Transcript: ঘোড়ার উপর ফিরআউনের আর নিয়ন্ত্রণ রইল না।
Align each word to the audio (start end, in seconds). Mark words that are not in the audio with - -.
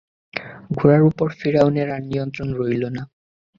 ঘোড়ার 0.77 1.01
উপর 1.03 1.27
ফিরআউনের 1.39 1.87
আর 1.95 2.01
নিয়ন্ত্রণ 2.03 2.47
রইল 2.59 2.83
না। 2.95 3.03